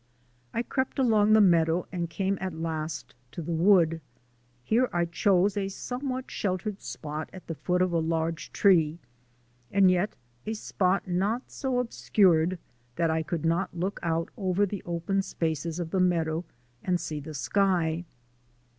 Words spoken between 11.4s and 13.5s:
so obscured that I could